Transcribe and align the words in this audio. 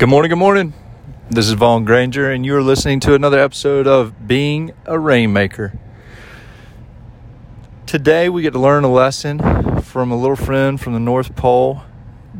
Good 0.00 0.08
morning, 0.08 0.30
good 0.30 0.38
morning. 0.38 0.72
This 1.28 1.46
is 1.46 1.52
Vaughn 1.52 1.84
Granger, 1.84 2.30
and 2.30 2.46
you're 2.46 2.62
listening 2.62 3.00
to 3.00 3.12
another 3.12 3.38
episode 3.38 3.86
of 3.86 4.26
Being 4.26 4.72
a 4.86 4.98
Rainmaker. 4.98 5.78
Today, 7.84 8.30
we 8.30 8.40
get 8.40 8.54
to 8.54 8.58
learn 8.58 8.82
a 8.82 8.90
lesson 8.90 9.82
from 9.82 10.10
a 10.10 10.16
little 10.16 10.36
friend 10.36 10.80
from 10.80 10.94
the 10.94 11.00
North 11.00 11.36
Pole, 11.36 11.82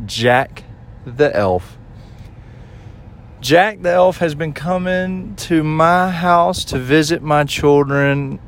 Jack 0.06 0.64
the 1.04 1.36
Elf. 1.36 1.76
Jack 3.42 3.82
the 3.82 3.90
Elf 3.90 4.16
has 4.16 4.34
been 4.34 4.54
coming 4.54 5.36
to 5.36 5.62
my 5.62 6.10
house 6.10 6.64
to 6.64 6.78
visit 6.78 7.20
my 7.20 7.44
children, 7.44 8.40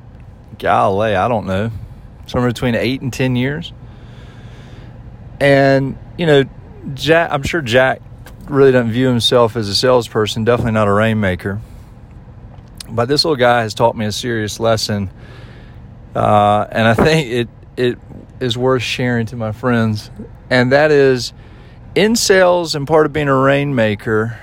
golly, 0.59 1.15
I 1.15 1.29
don't 1.29 1.45
know, 1.45 1.71
somewhere 2.25 2.49
between 2.51 2.75
eight 2.75 3.03
and 3.03 3.13
10 3.13 3.37
years. 3.37 3.75
And, 5.39 5.99
you 6.17 6.25
know, 6.25 6.45
Jack, 6.95 7.31
I'm 7.31 7.43
sure 7.43 7.61
Jack 7.61 8.01
really 8.49 8.73
doesn't 8.73 8.93
view 8.93 9.09
himself 9.09 9.57
as 9.57 9.69
a 9.69 9.75
salesperson, 9.75 10.45
definitely 10.45 10.73
not 10.73 10.89
a 10.89 10.93
rainmaker. 10.93 11.61
But 12.89 13.09
this 13.09 13.25
little 13.25 13.37
guy 13.37 13.63
has 13.63 13.75
taught 13.75 13.97
me 13.97 14.07
a 14.07 14.13
serious 14.13 14.61
lesson, 14.61 15.11
uh, 16.15 16.67
and 16.71 16.87
I 16.87 16.95
think 16.95 17.29
it 17.29 17.49
it 17.77 17.99
is 18.41 18.59
worth 18.59 18.83
sharing 18.83 19.27
to 19.27 19.37
my 19.37 19.53
friends. 19.53 20.11
And 20.51 20.73
that 20.73 20.91
is, 20.91 21.33
in 21.95 22.17
sales 22.17 22.75
and 22.75 22.87
part 22.87 23.07
of 23.07 23.13
being 23.13 23.29
a 23.29 23.37
rainmaker, 23.37 24.39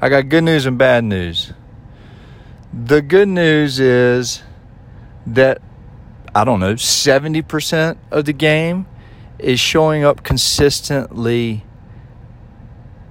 I 0.00 0.08
got 0.08 0.28
good 0.28 0.44
news 0.44 0.66
and 0.66 0.78
bad 0.78 1.02
news. 1.02 1.52
The 2.72 3.02
good 3.02 3.28
news 3.28 3.80
is 3.80 4.42
that 5.26 5.60
I 6.34 6.44
don't 6.44 6.60
know, 6.60 6.74
70% 6.74 7.96
of 8.10 8.24
the 8.24 8.32
game 8.32 8.86
is 9.38 9.58
showing 9.58 10.04
up 10.04 10.22
consistently 10.22 11.64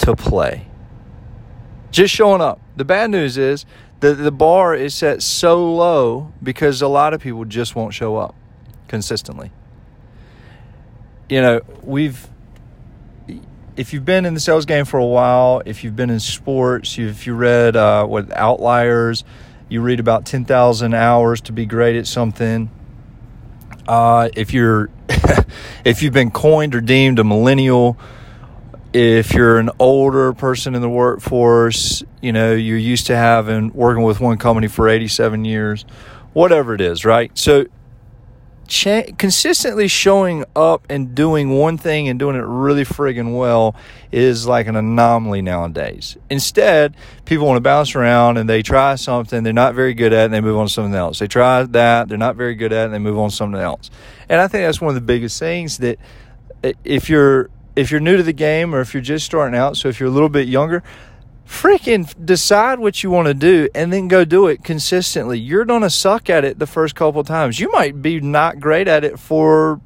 to 0.07 0.16
play. 0.16 0.66
Just 1.91 2.13
showing 2.13 2.41
up. 2.41 2.61
The 2.77 2.85
bad 2.85 3.11
news 3.11 3.38
is 3.38 3.66
that 4.00 4.16
the 4.16 4.31
bar 4.31 4.73
is 4.73 4.95
set 4.95 5.22
so 5.22 5.73
low 5.73 6.31
because 6.41 6.81
a 6.81 6.88
lot 6.88 7.14
of 7.14 7.22
people 7.22 7.44
just 7.44 7.75
won't 7.75 7.94
show 7.94 8.16
up 8.16 8.33
consistently. 8.88 9.52
You 11.30 11.41
know, 11.41 11.61
we've 11.83 12.27
if 13.75 13.94
you've 13.94 14.05
been 14.05 14.25
in 14.25 14.33
the 14.33 14.39
sales 14.39 14.66
game 14.66 14.86
for 14.86 14.97
a 14.97 15.05
while, 15.05 15.61
if 15.66 15.83
you've 15.83 15.95
been 15.95 16.09
in 16.09 16.19
sports, 16.19 16.97
if 16.97 17.27
you 17.27 17.33
read 17.33 17.75
uh, 17.75 18.05
what 18.05 18.31
outliers, 18.36 19.25
you 19.67 19.81
read 19.81 19.99
about 19.99 20.25
ten 20.25 20.45
thousand 20.45 20.94
hours 20.94 21.42
to 21.42 21.52
be 21.52 21.66
great 21.66 21.97
at 21.97 22.08
something. 22.08 22.71
Uh, 23.88 24.30
if 24.36 24.53
you're 24.53 24.89
if 25.83 26.02
you've 26.02 26.14
been 26.14 26.31
coined 26.31 26.75
or 26.75 26.81
deemed 26.81 27.19
a 27.19 27.25
millennial, 27.25 27.97
if 28.98 29.31
you're 29.36 29.59
an 29.59 29.70
older 29.78 30.34
person 30.34 30.73
in 30.73 30.81
the 30.81 30.90
workforce, 30.90 32.03
you 32.20 32.31
know, 32.31 32.56
you're 32.56 32.80
used 32.80 33.06
to 33.06 33.16
having 33.16 33.72
working 33.73 34.02
with 34.02 34.20
one 34.20 34.39
company 34.39 34.67
for 34.67 34.89
87 34.89 35.45
years, 35.45 35.86
whatever 36.34 36.73
it 36.73 36.81
is, 36.81 37.06
right? 37.06 37.30
So 37.38 37.66
consistently 38.67 39.88
showing 39.88 40.45
up 40.56 40.84
and 40.89 41.14
doing 41.14 41.52
one 41.52 41.78
thing 41.78 42.09
and 42.09 42.17
doing 42.17 42.36
it 42.36 42.39
really 42.39 42.84
friggin' 42.84 43.38
well 43.38 43.76
is 44.12 44.48
like 44.48 44.66
an 44.66 44.76
anomaly 44.76 45.44
nowadays. 45.44 46.17
Instead, 46.32 46.95
people 47.23 47.45
want 47.45 47.58
to 47.58 47.61
bounce 47.61 47.94
around 47.94 48.38
and 48.38 48.50
they 48.50 48.64
try 48.64 48.95
something 48.95 49.44
they're 49.44 49.54
not 49.54 49.76
very 49.76 49.94
good 49.94 50.11
at 50.11 50.26
and 50.26 50.34
they 50.34 50.42
move 50.42 50.58
on 50.58 50.66
to 50.66 50.73
something 50.73 50.95
else. 50.95 51.20
They 51.20 51.28
try 51.28 51.61
that, 51.61 52.09
they're 52.09 52.17
not 52.17 52.36
very 52.36 52.56
good 52.56 52.73
at 52.73 52.86
and 52.86 52.95
they 52.95 53.00
move 53.00 53.20
on 53.20 53.30
to 53.30 53.36
something 53.36 53.61
else. 53.61 53.92
And 54.28 54.42
I 54.42 54.48
think 54.48 54.66
that's 54.66 54.82
one 54.82 54.89
of 54.89 54.95
the 54.95 55.02
biggest 55.02 55.38
things 55.38 55.78
that 55.78 56.00
if 56.84 57.11
you're 57.11 57.52
if 57.78 57.92
you're 57.92 58.00
new 58.00 58.17
to 58.17 58.23
the 58.23 58.33
game 58.33 58.73
or 58.73 58.81
if 58.81 58.94
you're 58.94 59.02
just 59.02 59.25
starting 59.25 59.58
out, 59.58 59.78
so 59.78 59.88
if 59.88 60.00
you're 60.00 60.09
a 60.09 60.11
little 60.11 60.30
bit 60.30 60.47
younger, 60.47 60.81
freaking 61.47 62.14
decide 62.25 62.80
what 62.80 63.03
you 63.03 63.11
want 63.11 63.28
to 63.28 63.33
do 63.33 63.70
and 63.75 63.94
then 63.94 64.08
go 64.08 64.25
do 64.25 64.47
it 64.47 64.64
consistently. 64.64 65.39
You're 65.39 65.64
going 65.64 65.83
to 65.83 65.89
suck 65.89 66.30
at 66.30 66.44
it 66.44 66.58
the 66.58 66.66
first 66.66 66.95
couple 66.95 67.23
times. 67.23 67.59
You 67.59 67.72
might 67.72 68.02
be 68.02 68.20
not 68.20 68.60
great 68.60 68.88
at 68.88 69.04
it 69.04 69.20
for 69.20 69.80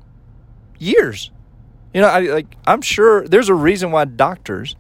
years. 0.79 1.31
You 1.93 2.01
know, 2.01 2.07
I 2.07 2.21
like 2.21 2.55
I'm 2.65 2.81
sure 2.81 3.27
there's 3.27 3.49
a 3.49 3.53
reason 3.53 3.91
why 3.91 4.05
doctors 4.05 4.77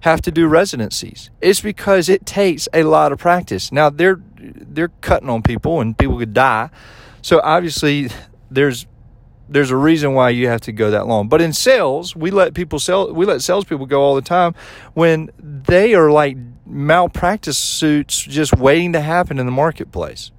have 0.00 0.22
to 0.22 0.30
do 0.30 0.48
residencies. 0.48 1.30
It's 1.42 1.60
because 1.60 2.08
it 2.08 2.24
takes 2.24 2.66
a 2.72 2.84
lot 2.84 3.12
of 3.12 3.18
practice. 3.18 3.70
Now 3.70 3.90
they're 3.90 4.18
they're 4.38 4.92
cutting 5.02 5.28
on 5.28 5.42
people 5.42 5.82
and 5.82 5.96
people 5.96 6.18
could 6.18 6.32
die. 6.32 6.70
So 7.20 7.42
obviously 7.44 8.08
there's 8.50 8.86
there's 9.50 9.72
a 9.72 9.76
reason 9.76 10.14
why 10.14 10.30
you 10.30 10.46
have 10.46 10.60
to 10.62 10.72
go 10.72 10.90
that 10.92 11.08
long. 11.08 11.28
But 11.28 11.42
in 11.42 11.52
sales, 11.52 12.14
we 12.14 12.30
let 12.30 12.54
people 12.54 12.78
sell, 12.78 13.12
we 13.12 13.26
let 13.26 13.42
salespeople 13.42 13.86
go 13.86 14.00
all 14.00 14.14
the 14.14 14.22
time 14.22 14.54
when 14.94 15.30
they 15.38 15.92
are 15.94 16.10
like 16.10 16.36
malpractice 16.64 17.58
suits 17.58 18.20
just 18.20 18.56
waiting 18.56 18.92
to 18.92 19.00
happen 19.00 19.40
in 19.40 19.46
the 19.46 19.52
marketplace. 19.52 20.30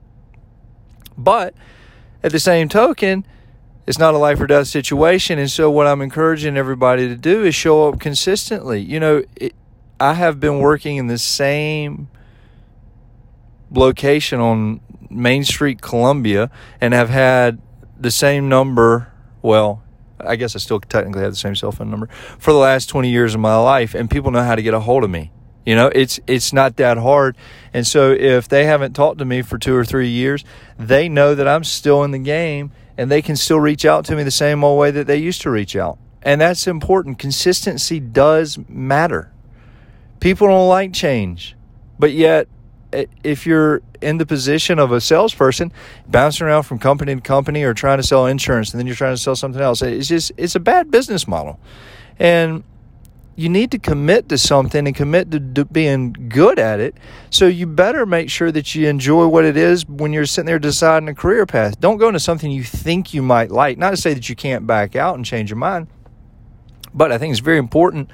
But 1.18 1.54
at 2.24 2.32
the 2.32 2.40
same 2.40 2.70
token, 2.70 3.26
it's 3.86 4.00
not 4.00 4.14
a 4.14 4.18
life 4.18 4.40
or 4.40 4.48
death 4.48 4.68
situation. 4.68 5.38
And 5.38 5.52
so, 5.52 5.70
what 5.70 5.88
I'm 5.88 6.02
encouraging 6.02 6.56
everybody 6.56 7.10
to 7.10 7.16
do 7.16 7.44
is 7.44 7.54
show 7.54 7.90
up 7.90 8.00
consistently. 8.00 8.80
You 8.80 9.00
know, 9.00 9.24
it, 9.36 9.54
I 10.00 10.14
have 10.14 10.40
been 10.40 10.60
working 10.60 10.96
in 10.98 11.08
the 11.08 11.18
same 11.18 12.08
location 13.70 14.40
on 14.40 14.80
Main 15.10 15.44
Street, 15.44 15.82
Columbia, 15.82 16.50
and 16.80 16.94
have 16.94 17.10
had 17.10 17.62
the 18.02 18.12
same 18.12 18.50
number. 18.50 19.12
Well, 19.42 19.84
I 20.20 20.36
guess 20.36 20.56
I 20.56 20.60
still 20.60 20.80
technically 20.80 21.24
have 21.24 21.32
the 21.32 21.38
same 21.38 21.56
cell 21.56 21.72
phone 21.72 21.90
number 21.90 22.08
for 22.40 22.52
the 22.52 22.60
last 22.60 22.88
20 22.88 23.10
years 23.10 23.34
of 23.34 23.42
my 23.42 23.58
life, 23.58 23.94
and 23.94 24.10
people 24.10 24.32
know 24.32 24.44
how 24.44 24.56
to 24.56 24.62
get 24.62 24.74
a 24.74 24.80
hold 24.80 25.04
of 25.04 25.10
me. 25.10 25.32
You 25.66 25.76
know, 25.76 25.92
it's 25.94 26.20
it's 26.26 26.54
not 26.54 26.78
that 26.78 26.98
hard. 26.98 27.38
And 27.74 27.86
so 27.86 28.12
if 28.12 28.48
they 28.48 28.66
haven't 28.66 28.94
talked 28.94 29.20
to 29.20 29.26
me 29.26 29.44
for 29.44 29.58
2 29.58 29.76
or 29.76 29.86
3 29.86 30.08
years, 30.08 30.44
they 30.78 31.08
know 31.08 31.36
that 31.36 31.48
I'm 31.48 31.64
still 31.64 32.04
in 32.04 32.12
the 32.12 32.20
game 32.20 32.72
and 32.98 33.12
they 33.12 33.22
can 33.22 33.36
still 33.36 33.60
reach 33.60 33.86
out 33.86 34.06
to 34.06 34.16
me 34.16 34.24
the 34.24 34.32
same 34.32 34.64
old 34.64 34.80
way 34.80 34.92
that 34.92 35.06
they 35.06 35.18
used 35.18 35.42
to 35.42 35.52
reach 35.52 35.76
out. 35.76 36.00
And 36.24 36.42
that's 36.42 36.68
important. 36.68 37.20
Consistency 37.20 38.00
does 38.00 38.58
matter. 38.68 39.32
People 40.20 40.48
don't 40.48 40.68
like 40.68 40.94
change. 40.94 41.56
But 42.00 42.12
yet 42.12 42.48
if 43.24 43.46
you're 43.46 43.82
in 44.02 44.18
the 44.18 44.26
position 44.26 44.80
of 44.80 44.92
a 44.92 45.00
salesperson 45.00 45.72
bouncing 46.08 46.48
around 46.48 46.64
from 46.64 46.80
company 46.80 47.16
to 47.16 47.22
company 47.22 47.64
or 47.64 47.74
trying 47.74 47.98
to 47.98 48.04
sell 48.04 48.26
insurance 48.26 48.72
and 48.72 48.80
then 48.80 48.88
you're 48.88 48.96
trying 48.96 49.14
to 49.14 49.22
sell 49.22 49.36
something 49.36 49.62
else 49.62 49.82
it's 49.82 50.08
just 50.08 50.32
it's 50.38 50.56
a 50.56 50.60
bad 50.60 50.92
business 50.92 51.28
model. 51.28 51.60
And 52.20 52.64
you 53.36 53.50
need 53.50 53.72
to 53.72 53.80
commit 53.80 54.30
to 54.30 54.38
something 54.38 54.86
and 54.86 54.96
commit 54.96 55.32
to, 55.32 55.40
to 55.40 55.66
being 55.66 56.14
good 56.30 56.60
at 56.60 56.80
it. 56.80 56.96
So 57.30 57.48
you 57.48 57.66
better 57.66 58.06
make 58.06 58.30
sure 58.30 58.52
that 58.52 58.76
you 58.76 58.88
enjoy 58.88 59.28
what 59.28 59.46
it 59.46 59.58
is 59.58 59.88
when 59.88 60.14
you're 60.14 60.26
sitting 60.26 60.48
there 60.48 60.60
deciding 60.60 61.10
a 61.10 61.16
career 61.16 61.46
path. 61.46 61.80
Don't 61.80 61.98
go 61.98 62.10
into 62.10 62.20
something 62.20 62.52
you 62.52 62.64
think 62.64 63.14
you 63.14 63.22
might 63.22 63.50
like. 63.50 63.78
Not 63.78 63.92
to 63.92 63.98
say 63.98 64.14
that 64.14 64.30
you 64.30 64.36
can't 64.36 64.68
back 64.68 64.96
out 64.96 65.16
and 65.16 65.26
change 65.26 65.50
your 65.50 65.58
mind 65.58 65.88
but 66.94 67.12
i 67.12 67.18
think 67.18 67.32
it's 67.32 67.40
very 67.40 67.58
important 67.58 68.10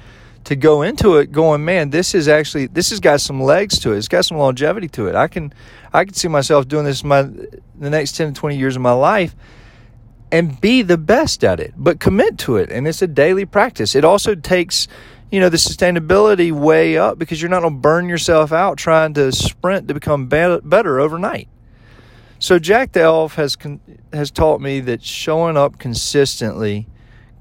to 0.47 0.55
go 0.55 0.81
into 0.81 1.17
it 1.17 1.33
going, 1.33 1.65
man, 1.65 1.89
this 1.89 2.15
is 2.15 2.29
actually 2.29 2.67
this 2.67 2.89
has 2.91 3.01
got 3.01 3.19
some 3.19 3.43
legs 3.43 3.79
to 3.79 3.91
it. 3.91 3.97
It's 3.97 4.07
got 4.07 4.23
some 4.23 4.37
longevity 4.37 4.87
to 4.89 5.07
it. 5.07 5.13
I 5.13 5.27
can 5.27 5.53
I 5.91 6.05
can 6.05 6.13
see 6.13 6.29
myself 6.29 6.69
doing 6.69 6.85
this 6.85 7.03
my 7.03 7.23
the 7.23 7.89
next 7.89 8.13
10 8.15 8.33
to 8.33 8.39
20 8.39 8.55
years 8.55 8.77
of 8.77 8.81
my 8.81 8.93
life 8.93 9.35
and 10.31 10.59
be 10.61 10.83
the 10.83 10.97
best 10.97 11.43
at 11.43 11.59
it, 11.59 11.73
but 11.75 11.99
commit 11.99 12.37
to 12.39 12.55
it. 12.55 12.71
And 12.71 12.87
it's 12.87 13.01
a 13.01 13.07
daily 13.07 13.43
practice. 13.43 13.93
It 13.93 14.05
also 14.05 14.35
takes, 14.35 14.87
you 15.31 15.41
know, 15.41 15.49
the 15.49 15.57
sustainability 15.57 16.53
way 16.53 16.97
up 16.97 17.19
because 17.19 17.41
you're 17.41 17.51
not 17.51 17.59
going 17.59 17.73
to 17.73 17.81
burn 17.81 18.07
yourself 18.07 18.53
out 18.53 18.77
trying 18.77 19.13
to 19.15 19.33
sprint 19.33 19.89
to 19.89 19.93
become 19.93 20.27
better 20.27 20.99
overnight. 20.99 21.49
So 22.39 22.57
Jack 22.57 22.93
the 22.93 23.01
Elf 23.01 23.35
has 23.35 23.57
has 24.13 24.31
taught 24.31 24.61
me 24.61 24.79
that 24.79 25.03
showing 25.03 25.57
up 25.57 25.77
consistently 25.77 26.87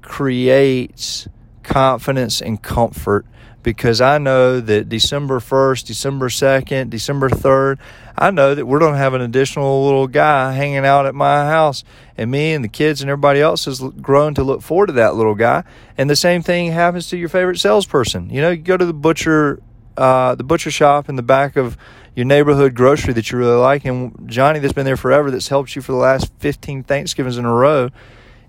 creates 0.01 1.29
confidence 1.67 2.41
and 2.41 2.61
comfort 2.63 3.25
because 3.61 3.99
I 3.99 4.17
know 4.17 4.61
that 4.61 4.87
December 4.87 5.39
1st, 5.39 5.85
December 5.85 6.29
2nd, 6.29 6.89
December 6.89 7.27
3rd, 7.27 7.79
I 8.17 8.31
know 8.31 8.55
that 8.55 8.65
we're 8.65 8.79
going 8.79 8.93
to 8.93 8.97
have 8.97 9.13
an 9.13 9.19
additional 9.19 9.83
little 9.83 10.07
guy 10.07 10.53
hanging 10.53 10.85
out 10.85 11.05
at 11.05 11.13
my 11.13 11.45
house. 11.45 11.83
And 12.15 12.31
me 12.31 12.53
and 12.53 12.63
the 12.63 12.69
kids 12.69 13.01
and 13.01 13.09
everybody 13.09 13.41
else 13.41 13.65
has 13.65 13.81
grown 14.01 14.35
to 14.35 14.43
look 14.43 14.61
forward 14.61 14.87
to 14.87 14.93
that 14.93 15.15
little 15.15 15.35
guy. 15.35 15.65
And 15.97 16.09
the 16.09 16.15
same 16.15 16.41
thing 16.41 16.71
happens 16.71 17.09
to 17.09 17.17
your 17.17 17.27
favorite 17.27 17.59
salesperson. 17.59 18.29
You 18.29 18.41
know, 18.41 18.51
you 18.51 18.61
go 18.61 18.77
to 18.77 18.85
the 18.85 18.93
butcher, 18.93 19.61
uh, 19.97 20.35
the 20.35 20.45
butcher 20.45 20.71
shop 20.71 21.09
in 21.09 21.17
the 21.17 21.21
back 21.21 21.57
of 21.57 21.77
your 22.15 22.25
neighborhood 22.25 22.73
grocery 22.73 23.13
that 23.15 23.29
you 23.31 23.37
really 23.37 23.57
like. 23.57 23.83
And 23.83 24.29
Johnny, 24.29 24.59
that's 24.59 24.73
been 24.73 24.85
there 24.85 24.95
forever, 24.95 25.29
that's 25.29 25.49
helped 25.49 25.75
you 25.75 25.81
for 25.81 25.91
the 25.91 25.97
last 25.97 26.31
15 26.39 26.83
Thanksgivings 26.83 27.37
in 27.37 27.43
a 27.43 27.53
row, 27.53 27.89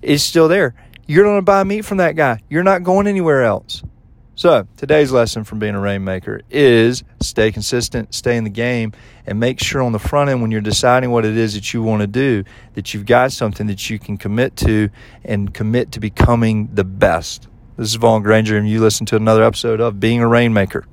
is 0.01 0.23
still 0.23 0.47
there. 0.47 0.77
You're 1.11 1.25
going 1.25 1.39
to 1.39 1.43
buy 1.43 1.65
meat 1.65 1.87
from 1.87 1.97
that 1.99 2.17
guy. 2.17 2.41
You're 2.51 2.63
not 2.63 2.83
going 2.83 3.07
anywhere 3.07 3.43
else. 3.43 3.83
So, 4.35 4.69
today's 4.77 5.11
lesson 5.11 5.43
from 5.43 5.59
being 5.59 5.75
a 5.75 5.81
rainmaker 5.81 6.43
is 6.51 7.03
stay 7.23 7.51
consistent, 7.51 8.13
stay 8.13 8.37
in 8.37 8.45
the 8.45 8.51
game, 8.51 8.93
and 9.27 9.41
make 9.41 9.59
sure 9.59 9.81
on 9.81 9.93
the 9.93 9.99
front 9.99 10.29
end 10.29 10.43
when 10.43 10.51
you're 10.51 10.61
deciding 10.61 11.11
what 11.11 11.25
it 11.25 11.35
is 11.35 11.55
that 11.55 11.73
you 11.73 11.83
want 11.83 12.03
to 12.03 12.07
do, 12.07 12.45
that 12.75 12.93
you've 12.93 13.07
got 13.07 13.33
something 13.33 13.69
that 13.69 13.89
you 13.89 13.99
can 13.99 14.19
commit 14.19 14.55
to 14.57 14.91
and 15.25 15.55
commit 15.55 15.93
to 15.93 16.01
becoming 16.01 16.69
the 16.75 16.85
best 16.85 17.49
This 17.79 17.89
is 17.89 17.95
Vaughn 17.95 18.23
Granger, 18.23 18.59
and 18.59 18.69
you 18.69 18.79
listen 18.79 19.07
to 19.07 19.17
another 19.17 19.43
episode 19.43 19.81
of 19.81 19.99
Being 19.99 20.21
a 20.21 20.29
Rainmaker. 20.29 20.85